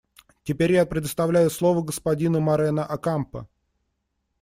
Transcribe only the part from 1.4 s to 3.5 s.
слово господину Морено Окампо.